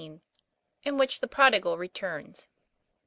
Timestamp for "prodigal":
1.27-1.77